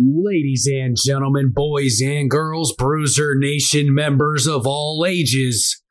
[0.00, 5.82] Ladies and gentlemen, boys and girls, Bruiser Nation members of all ages,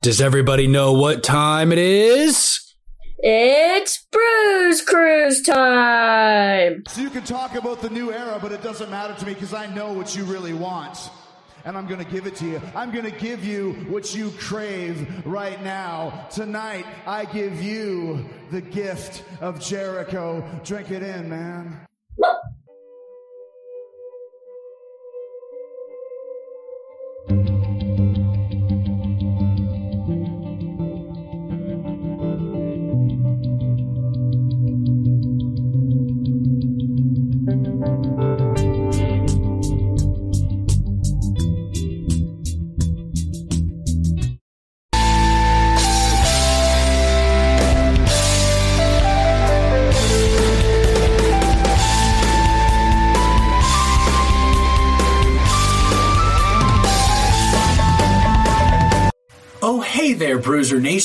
[0.00, 2.74] does everybody know what time it is?
[3.18, 6.84] It's Bruise Cruise time!
[6.88, 9.52] So you can talk about the new era, but it doesn't matter to me because
[9.52, 11.10] I know what you really want.
[11.66, 12.62] And I'm going to give it to you.
[12.74, 16.28] I'm going to give you what you crave right now.
[16.30, 20.42] Tonight, I give you the gift of Jericho.
[20.64, 21.86] Drink it in, man.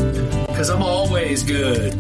[0.48, 1.94] because I'm always good.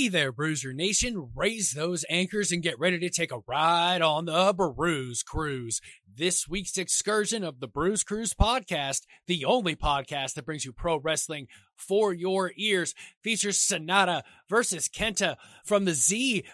[0.00, 1.28] Hey there, Bruiser Nation.
[1.36, 5.82] Raise those anchors and get ready to take a ride on the Bruise Cruise.
[6.10, 10.98] This week's excursion of the Bruise Cruise podcast, the only podcast that brings you pro
[10.98, 16.46] wrestling for your ears, features Sanada versus Kenta from the ZIP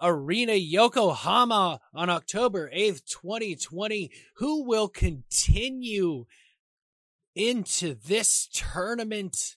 [0.00, 4.10] Arena Yokohama on October 8th, 2020.
[4.36, 6.24] Who will continue
[7.34, 9.56] into this tournament?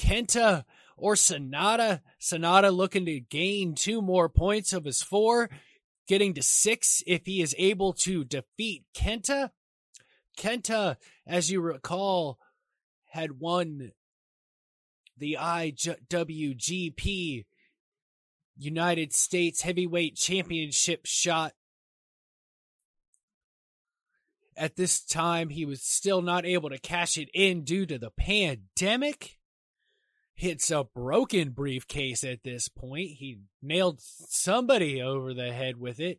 [0.00, 0.64] Kenta
[1.00, 2.00] or Sanada.
[2.20, 5.50] Sanada looking to gain two more points of his four,
[6.06, 9.50] getting to six if he is able to defeat Kenta.
[10.38, 10.96] Kenta,
[11.26, 12.38] as you recall,
[13.08, 13.92] had won
[15.16, 17.44] the IWGP
[18.56, 21.52] United States Heavyweight Championship shot.
[24.56, 28.10] At this time, he was still not able to cash it in due to the
[28.10, 29.39] pandemic
[30.40, 33.10] hits a broken briefcase at this point.
[33.18, 36.18] He nailed somebody over the head with it.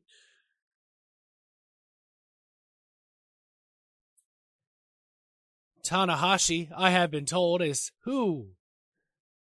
[5.83, 8.50] Tanahashi, I have been told, is who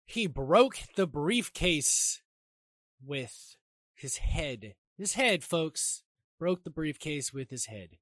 [0.05, 2.21] he broke the briefcase
[3.03, 3.57] with
[3.95, 4.75] his head.
[4.99, 6.03] His head, folks.
[6.39, 7.97] Broke the briefcase with his head.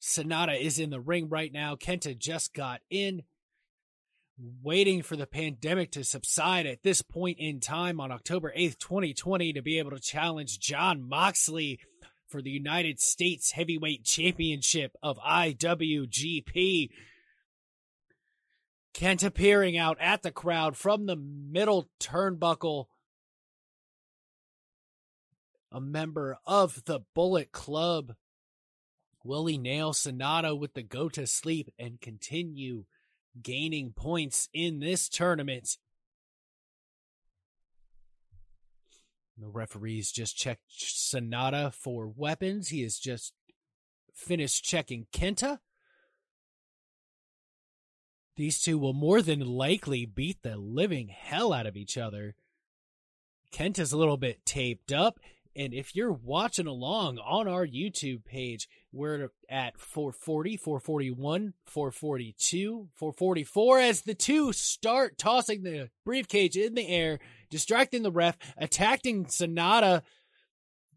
[0.00, 1.74] Sanada is in the ring right now.
[1.74, 3.24] Kenta just got in
[4.38, 9.52] waiting for the pandemic to subside at this point in time on October 8th, 2020,
[9.52, 11.78] to be able to challenge Jon Moxley
[12.28, 16.88] for the United States Heavyweight Championship of IWGP.
[18.94, 22.86] Kenta peering out at the crowd from the middle turnbuckle.
[25.70, 28.14] A member of the Bullet Club.
[29.24, 32.84] Will he nail Sanada with the go to sleep and continue
[33.42, 35.78] gaining points in this tournament?
[39.36, 42.68] The referees just checked Sanada for weapons.
[42.68, 43.34] He has just
[44.14, 45.58] finished checking Kenta.
[48.36, 52.34] These two will more than likely beat the living hell out of each other.
[53.52, 55.18] Kenta's a little bit taped up.
[55.56, 63.78] And if you're watching along on our YouTube page, we're at 440, 441, 442, 444
[63.78, 67.20] as the two start tossing the briefcase in the air,
[67.50, 70.02] distracting the ref, attacking Sanada,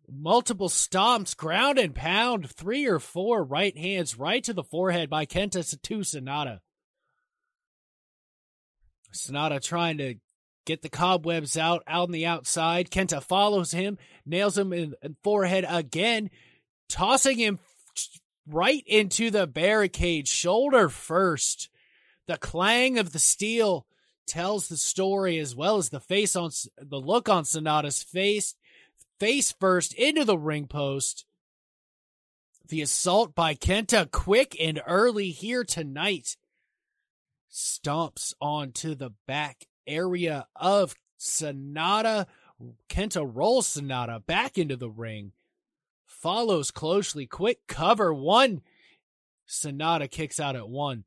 [0.10, 5.26] Multiple stomps, ground and pound, three or four right hands right to the forehead by
[5.26, 6.62] Kenta to Sonata.
[9.14, 10.16] Sanada trying to
[10.68, 12.92] get the cobwebs out out on the outside.
[12.92, 16.30] Kenta follows him, nails him in the forehead again,
[16.90, 17.58] tossing him
[18.46, 21.70] right into the barricade, shoulder first.
[22.28, 23.88] The clang of the steel
[24.28, 28.54] tells the story as well as the face on the look on Sanada's face.
[29.20, 31.26] Face first into the ring post.
[32.68, 36.36] The assault by Kenta quick and early here tonight
[37.50, 42.28] stomps onto the back area of Sanada,
[42.90, 45.32] Kenta rolls Sanada back into the ring,
[46.06, 47.26] follows closely.
[47.26, 48.62] Quick cover one.
[49.48, 51.06] Sanada kicks out at one.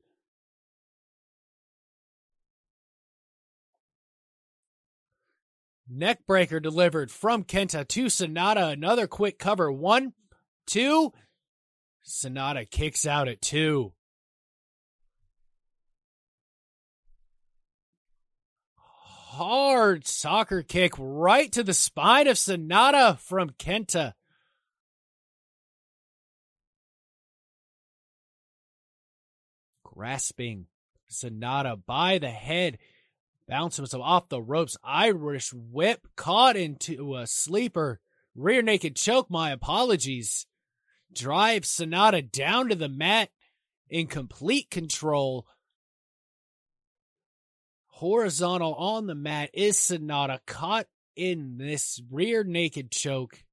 [5.93, 8.73] Neckbreaker delivered from Kenta to Sanada.
[8.73, 9.73] Another quick cover.
[9.73, 10.13] One,
[10.67, 11.13] two.
[12.07, 13.93] Sanada kicks out at two.
[19.43, 24.13] Hard soccer kick right to the spine of Sanada from Kenta.
[29.83, 30.67] Grasping
[31.11, 32.77] Sanada by the head,
[33.49, 34.77] bounces him off the ropes.
[34.85, 37.99] Irish whip caught into a sleeper.
[38.35, 40.47] Rear naked choke, my apologies.
[41.15, 43.31] Drive Sanada down to the mat
[43.89, 45.47] in complete control
[48.01, 50.87] horizontal on the mat is Sanada caught
[51.17, 53.45] in this rear naked choke.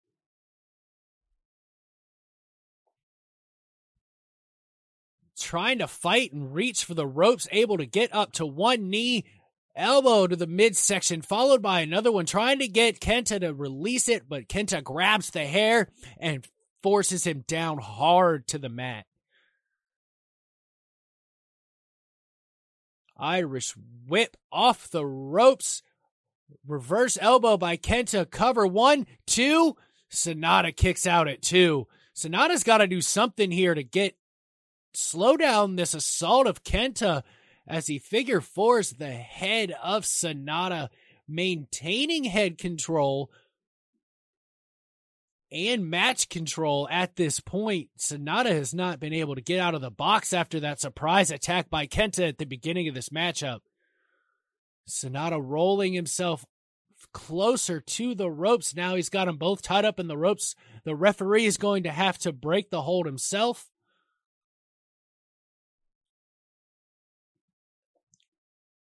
[5.37, 9.25] Trying to fight and reach for the ropes, able to get up to one knee,
[9.75, 14.29] elbow to the midsection, followed by another one, trying to get Kenta to release it,
[14.29, 15.89] but Kenta grabs the hair
[16.21, 16.47] and
[16.81, 19.06] forces him down hard to the mat.
[23.17, 23.73] Irish
[24.07, 25.83] whip off the ropes.
[26.65, 28.29] Reverse elbow by Kenta.
[28.29, 29.75] Cover one, two.
[30.11, 31.87] Sanada kicks out at two.
[32.15, 34.15] Sanada's got to do something here to get
[34.93, 37.23] slow down this assault of Kenta
[37.67, 40.89] as he figure fours the head of Sanada,
[41.27, 43.29] maintaining head control
[45.51, 47.89] and match control at this point.
[47.97, 51.69] Sanada has not been able to get out of the box after that surprise attack
[51.69, 53.59] by Kenta at the beginning of this matchup.
[54.87, 56.45] Sanada rolling himself
[57.13, 58.75] closer to the ropes.
[58.75, 60.55] Now he's got them both tied up in the ropes.
[60.83, 63.69] The referee is going to have to break the hold himself.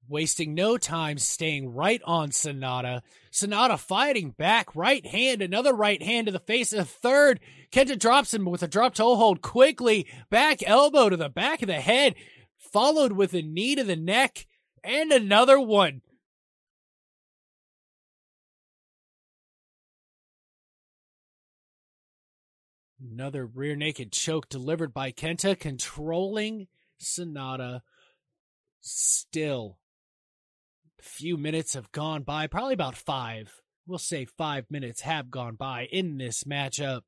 [0.09, 3.01] Wasting no time staying right on Sanada.
[3.31, 7.39] Sanada fighting back, right hand, another right hand to the face, a third.
[7.71, 11.67] Kenta drops him with a drop toe hold quickly, back elbow to the back of
[11.67, 12.15] the head,
[12.57, 14.47] followed with a knee to the neck,
[14.83, 16.01] and another one.
[22.99, 26.67] Another rear naked choke delivered by Kenta, controlling
[26.99, 27.81] Sanada
[28.81, 29.77] Still
[31.01, 33.61] few minutes have gone by, probably about five.
[33.87, 37.01] We'll say five minutes have gone by in this matchup.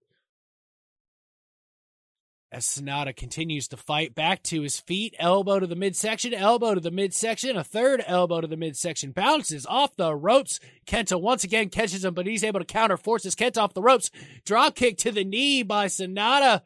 [2.54, 6.82] As Sanada continues to fight back to his feet, elbow to the midsection, elbow to
[6.82, 10.60] the midsection, a third elbow to the midsection, bounces off the ropes.
[10.86, 14.12] Kenta once again catches him, but he's able to counter, forces Kenta off the ropes.
[14.44, 16.62] Drop kick to the knee by Sanada.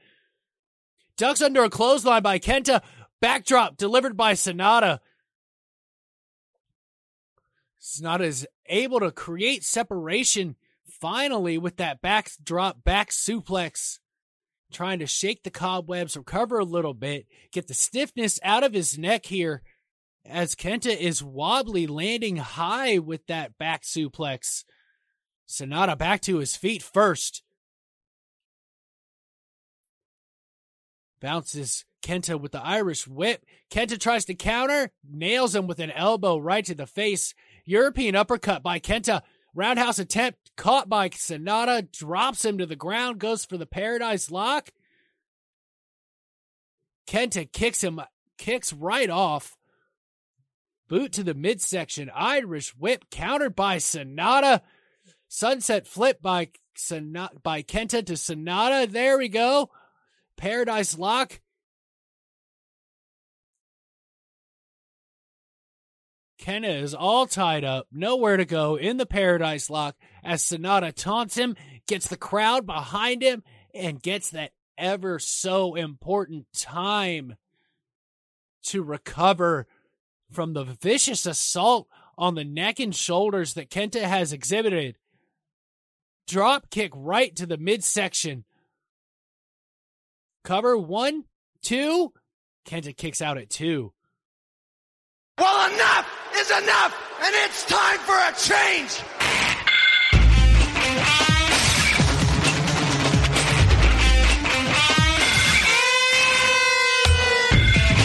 [1.17, 2.81] Ducks under a clothesline by Kenta.
[3.21, 4.99] Backdrop delivered by Sanada.
[7.85, 10.55] Sanada is able to create separation
[10.89, 13.99] finally with that backdrop back suplex.
[14.71, 18.97] Trying to shake the cobwebs, recover a little bit, get the stiffness out of his
[18.97, 19.61] neck here.
[20.25, 24.63] as Kenta is wobbly, landing high with that back suplex.
[25.47, 27.43] Sanada back to his feet first.
[31.21, 33.45] Bounces Kenta with the Irish whip.
[33.71, 37.33] Kenta tries to counter, nails him with an elbow right to the face.
[37.65, 39.21] European uppercut by Kenta.
[39.53, 44.69] Roundhouse attempt caught by Sanada, drops him to the ground, goes for the Paradise Lock.
[47.07, 48.01] Kenta kicks him,
[48.37, 49.57] kicks right off.
[50.87, 54.61] Boot to the midsection, Irish whip countered by Sanada.
[55.27, 58.89] Sunset flip by Sanada, by Kenta to Sanada.
[58.89, 59.71] There we go.
[60.37, 61.39] Paradise Lock.
[66.45, 71.35] Kenta is all tied up, nowhere to go in the Paradise Lock as Sanada taunts
[71.35, 71.55] him,
[71.87, 73.41] gets the crowd behind him,
[73.73, 77.35] and gets that ever so important time
[78.61, 79.65] to recover
[80.31, 84.97] from the vicious assault on the neck and shoulders that Kenta has exhibited.
[86.27, 88.43] Drop kick right to the midsection.
[90.43, 91.23] Cover one,
[91.63, 92.13] two.
[92.67, 93.93] Kenta kicks out at two.
[95.39, 99.01] Well, enough is enough, and it's time for a change.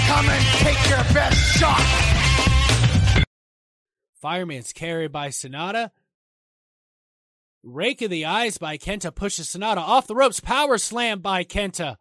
[0.06, 3.24] Come and take your best shot.
[4.20, 5.90] Fireman's carry by Sanada.
[7.62, 10.40] Rake of the eyes by Kenta pushes Sanada off the ropes.
[10.40, 11.96] Power slam by Kenta.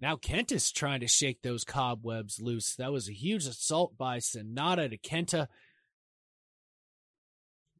[0.00, 2.74] Now Kenta's trying to shake those cobwebs loose.
[2.76, 5.48] That was a huge assault by Sanada to Kenta.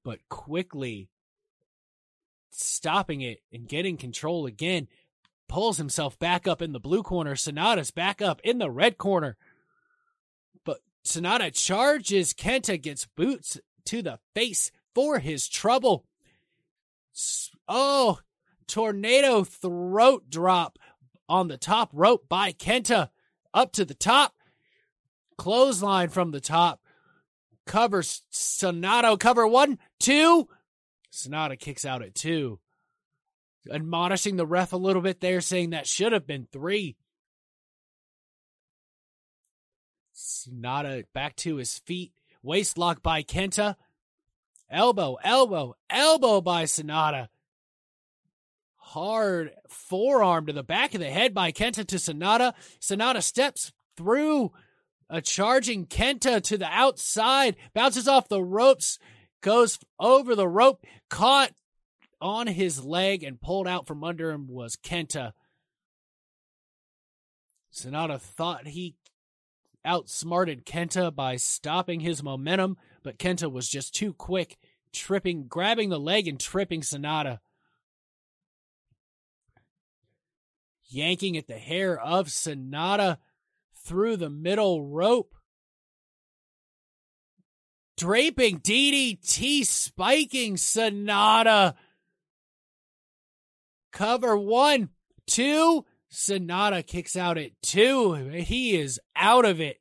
[0.05, 1.09] But quickly
[2.51, 4.89] stopping it and getting control again,
[5.49, 7.35] pulls himself back up in the blue corner.
[7.35, 9.37] Sanada's back up in the red corner.
[10.65, 12.33] But Sanada charges.
[12.33, 16.07] Kenta gets boots to the face for his trouble.
[17.69, 18.21] Oh,
[18.67, 20.79] tornado throat drop
[21.29, 23.11] on the top rope by Kenta.
[23.53, 24.35] Up to the top.
[25.37, 26.81] Clothesline from the top.
[27.67, 29.19] Covers Sanada.
[29.19, 30.49] Cover one, two.
[31.13, 32.59] Sanada kicks out at two.
[33.71, 36.97] Admonishing the ref a little bit there, saying that should have been three.
[40.15, 42.13] Sanada back to his feet.
[42.43, 43.77] Waist lock by Kenta.
[44.71, 47.29] Elbow, elbow, elbow by Sanada
[48.85, 52.53] hard forearm to the back of the head by Kenta to Sanada.
[52.81, 54.53] Sanada steps through
[55.09, 58.99] a charging Kenta to the outside, bounces off the ropes,
[59.41, 61.53] goes over the rope, caught
[62.21, 65.33] on his leg and pulled out from under him was Kenta.
[67.73, 68.97] Sanada thought he
[69.85, 74.57] outsmarted Kenta by stopping his momentum, but Kenta was just too quick,
[74.93, 77.41] tripping, grabbing the leg and tripping Sanada.
[80.89, 83.19] Yanking at the hair of Sanada
[83.85, 85.35] through the middle rope.
[87.97, 91.75] Draping DDT, spiking Sanada.
[93.93, 94.91] Cover one,
[95.27, 95.85] two.
[96.13, 98.15] Sanada kicks out at two.
[98.15, 99.79] He is out of it.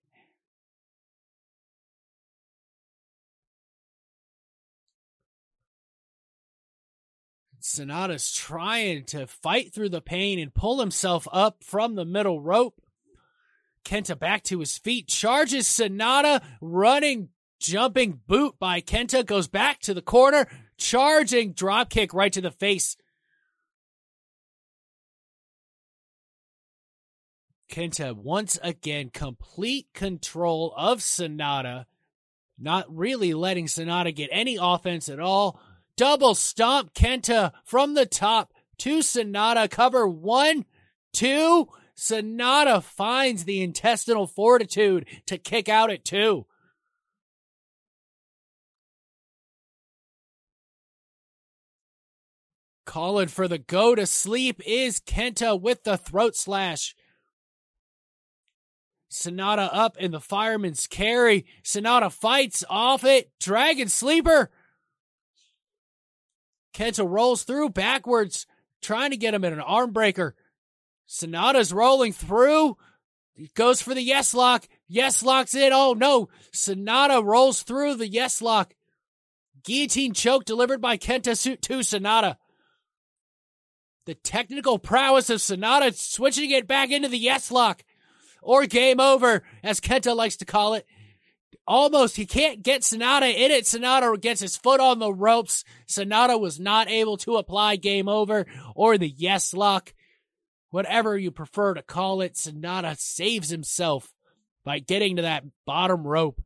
[7.74, 12.82] Sanada's trying to fight through the pain and pull himself up from the middle rope.
[13.84, 19.94] Kenta back to his feet, charges Sanada, running, jumping boot by Kenta, goes back to
[19.94, 22.96] the corner, charging drop kick right to the face.
[27.70, 31.86] Kenta once again complete control of Sanada,
[32.60, 35.60] not really letting Sanada get any offense at all.
[35.96, 39.70] Double stomp Kenta from the top to Sanada.
[39.70, 40.66] Cover one,
[41.14, 41.68] two.
[41.96, 46.48] Sanada finds the intestinal fortitude to kick out at two.
[52.86, 56.96] Calling for the go to sleep is Kenta with the throat slash.
[59.12, 61.46] Sanada up in the fireman's carry.
[61.64, 63.32] Sanada fights off it.
[63.40, 64.50] Dragon sleeper.
[66.74, 68.46] Kenta rolls through backwards,
[68.82, 70.36] trying to get him in an arm breaker.
[71.08, 72.78] Sanada's rolling through.
[73.34, 74.68] He goes for the yes lock.
[74.88, 75.72] Yes locks it.
[75.74, 76.30] Oh no.
[76.52, 78.74] Sanada rolls through the yes lock.
[79.64, 82.38] Guillotine choke delivered by Kenta suit to Sanada.
[84.06, 87.84] The technical prowess of Sanada switching it back into the yes lock
[88.42, 90.86] or game over, as Kenta likes to call it.
[91.68, 93.66] Almost, he can't get Sanada in it.
[93.66, 95.64] Sanada gets his foot on the ropes.
[95.88, 98.46] Sanada was not able to apply game over
[98.76, 99.94] or the yes lock,
[100.70, 102.34] whatever you prefer to call it.
[102.34, 104.12] Sanada saves himself
[104.64, 106.42] by getting to that bottom rope.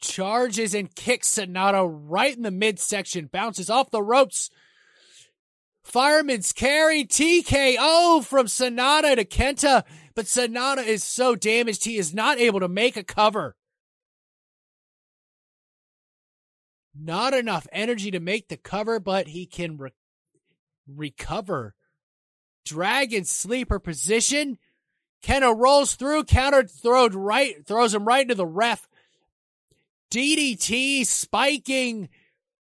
[0.00, 4.50] Charges and kicks Sanada right in the midsection, bounces off the ropes.
[5.82, 9.84] Fireman's carry TKO from Sanada to Kenta,
[10.18, 13.54] but Sanada is so damaged he is not able to make a cover.
[16.92, 19.92] Not enough energy to make the cover, but he can re-
[20.88, 21.76] recover.
[22.64, 24.58] Dragon sleeper position.
[25.22, 28.88] Kenta rolls through, counter throws right, throws him right into the ref.
[30.10, 32.08] DDT spiking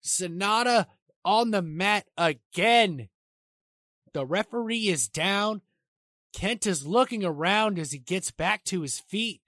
[0.04, 0.88] Sanada
[1.24, 3.08] on the mat again.
[4.12, 5.62] The referee is down.
[6.32, 9.40] Kent is looking around as he gets back to his feet.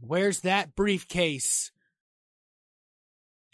[0.00, 1.70] Where's that briefcase?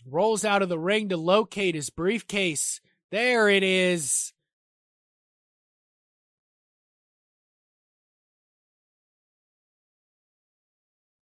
[0.06, 2.80] Rolls out of the ring to locate his briefcase.
[3.10, 4.32] There it is.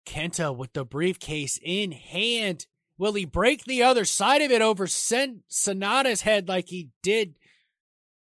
[0.06, 2.66] Kenta with the briefcase in hand.
[2.98, 7.36] Will he break the other side of it over Sen- Sanada's head like he did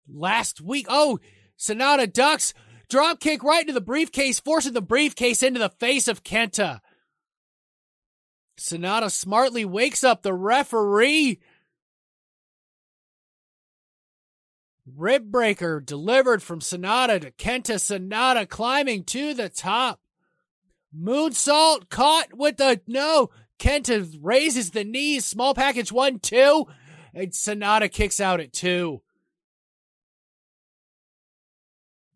[0.08, 0.86] last week?
[0.88, 1.18] Oh,
[1.62, 2.54] Sanada ducks,
[2.88, 6.80] drop kick right into the briefcase, forcing the briefcase into the face of Kenta.
[8.58, 11.38] Sanada smartly wakes up the referee.
[14.96, 17.76] Rib breaker delivered from Sanada to Kenta.
[17.76, 20.00] Sanada climbing to the top.
[20.92, 23.30] Moonsault caught with the no.
[23.60, 25.24] Kenta raises the knees.
[25.24, 26.66] Small package one, two.
[27.14, 29.02] And Sanada kicks out at two.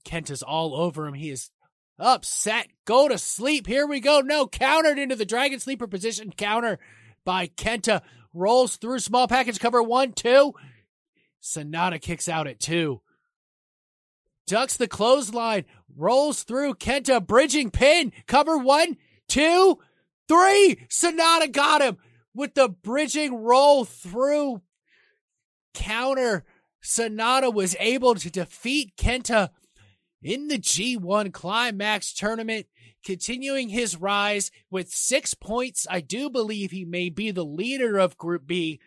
[0.07, 1.15] Kenta's all over him.
[1.15, 1.51] He is
[1.99, 2.69] upset.
[2.85, 3.67] Go to sleep.
[3.67, 4.21] Here we go.
[4.21, 6.33] No, countered into the Dragon Sleeper position.
[6.37, 6.79] Counter
[7.25, 8.03] by Kenta.
[8.33, 10.55] Rolls through small package cover one, two.
[11.43, 13.01] Sanada kicks out at two.
[14.47, 15.65] Ducks the clothesline.
[15.97, 16.75] Rolls through.
[16.75, 18.13] Kenta bridging pin.
[18.27, 18.97] Cover one,
[19.29, 19.79] two,
[20.29, 20.87] three.
[20.89, 21.97] Sanada got him
[22.35, 24.61] with the bridging roll through.
[25.75, 26.45] Counter.
[26.85, 29.51] Sanada was able to defeat Kenta
[30.27, 32.67] in the G1 Climax tournament,
[33.05, 35.87] continuing his rise with six points.
[35.89, 38.81] I do believe he may be the leader of Group B.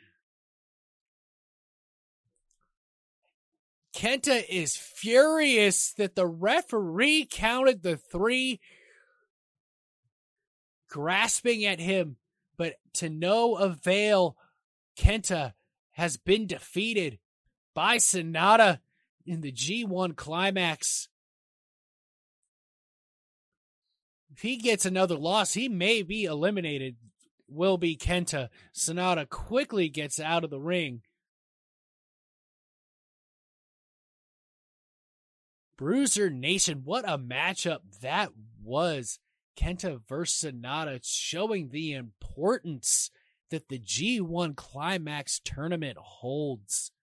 [3.95, 8.59] Kenta is furious that the referee counted the three,
[10.89, 12.17] grasping at him,
[12.57, 14.35] but to no avail.
[14.97, 15.53] Kenta
[15.91, 17.17] has been defeated
[17.73, 18.79] by Sanada
[19.25, 21.07] in the G1 Climax.
[24.39, 26.95] If he gets another loss, he may be eliminated.
[27.49, 28.47] Will be Kenta.
[28.73, 31.01] Sanada quickly gets out of the ring.
[35.77, 38.29] Bruiser Nation, what a matchup that
[38.63, 39.19] was.
[39.57, 43.11] Kenta versus Sanada showing the importance
[43.49, 46.93] that the G1 Climax tournament holds.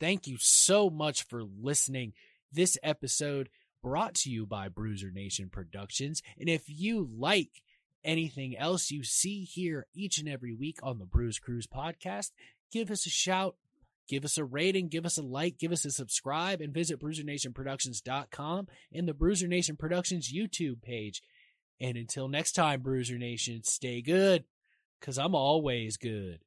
[0.00, 2.14] Thank you so much for listening.
[2.50, 3.50] This episode
[3.82, 6.22] brought to you by Bruiser Nation Productions.
[6.38, 7.62] And if you like
[8.04, 12.30] anything else you see here each and every week on the Bruise Cruise podcast,
[12.72, 13.56] give us a shout,
[14.08, 18.68] give us a rating, give us a like, give us a subscribe, and visit BruiserNationProductions.com
[18.92, 21.22] and the Bruiser Nation Productions YouTube page.
[21.80, 24.44] And until next time, Bruiser Nation, stay good,
[25.00, 26.40] because I'm always good.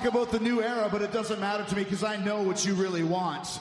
[0.00, 2.64] Talk about the new era, but it doesn't matter to me because I know what
[2.64, 3.60] you really want.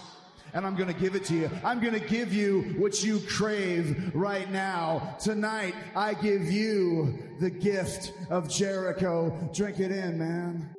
[0.53, 1.49] And I'm going to give it to you.
[1.65, 5.17] I'm going to give you what you crave right now.
[5.19, 9.49] Tonight, I give you the gift of Jericho.
[9.53, 10.78] Drink it in, man.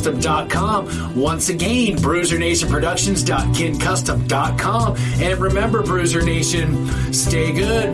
[1.15, 4.95] Once again, bruisernationproductions.kincustom.com.
[4.97, 7.93] And remember, Bruiser Nation, stay good,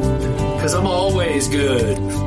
[0.56, 2.27] because I'm always good.